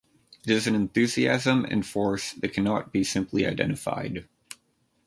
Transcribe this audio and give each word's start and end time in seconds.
It 0.43 0.49
is 0.49 0.65
an 0.65 0.73
enthusiasm 0.73 1.63
and 1.63 1.85
force 1.85 2.31
that 2.31 2.53
cannot 2.53 2.91
be 2.91 3.03
simply 3.03 3.45
identified. 3.45 4.27